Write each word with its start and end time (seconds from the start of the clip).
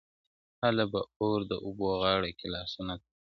هله 0.63 0.85
به 0.91 1.01
اور 1.21 1.39
د 1.51 1.53
اوبو 1.65 1.87
غاړه 2.01 2.31
کي 2.39 2.47
لاسونه 2.55 2.93
تاؤ 3.01 3.07
کړي. 3.09 3.13